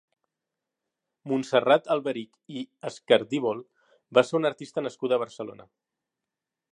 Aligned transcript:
Montserrat 1.31 1.89
Alberich 1.97 2.55
i 2.61 2.65
Escardívol 2.91 3.61
va 4.19 4.27
ser 4.29 4.39
una 4.43 4.51
artista 4.55 4.87
nascuda 4.89 5.19
a 5.19 5.23
Barcelona. 5.25 5.69